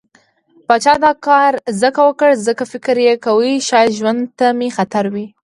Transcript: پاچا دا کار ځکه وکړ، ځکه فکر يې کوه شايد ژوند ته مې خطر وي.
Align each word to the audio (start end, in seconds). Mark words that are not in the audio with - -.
پاچا 0.67 0.93
دا 1.05 1.11
کار 1.27 1.51
ځکه 1.81 1.99
وکړ، 2.07 2.31
ځکه 2.47 2.63
فکر 2.71 2.95
يې 3.05 3.13
کوه 3.25 3.51
شايد 3.69 3.91
ژوند 3.99 4.21
ته 4.37 4.47
مې 4.57 4.69
خطر 4.77 5.05
وي. 5.13 5.25